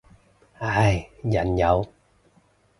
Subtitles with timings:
[0.57, 1.85] 唉，人有